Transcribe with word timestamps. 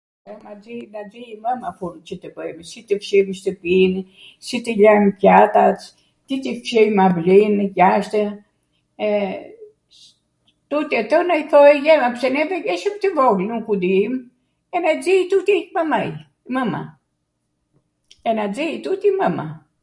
Na 0.25 0.99
nxij 1.05 1.31
mwma 1.41 1.69
punwt 1.79 1.99
qw 2.07 2.15
tw 2.21 2.31
bwjmw, 2.37 2.63
si 2.69 2.79
tw 2.87 3.01
fshijmw 3.03 3.35
shtwpin, 3.39 3.93
si 4.47 4.57
tw 4.67 4.71
ljajmw 4.79 5.11
pjatat, 5.19 5.79
si 6.27 6.35
tw 6.45 6.49
fshijmw 6.61 6.99
avlinw 7.05 7.59
jashtw, 7.81 8.23
tuti 10.69 10.93
ato 11.01 11.17
na 11.29 11.35
i 11.43 11.45
thosh 11.53 11.83
jwma 11.89 12.09
pse 12.17 12.27
ne 12.37 12.43
jeshmw 12.69 12.97
tw 13.03 13.09
vogla, 13.19 13.45
nuku 13.51 13.73
dim, 13.85 14.13
edhe 14.75 14.91
nxij 14.97 15.23
tuti 15.33 15.55
mamaj, 15.77 16.09
mwma, 16.55 16.81
e 18.27 18.37
na 18.37 18.43
nxij 18.53 18.73
tuti 18.87 19.09
mwma. 19.21 19.45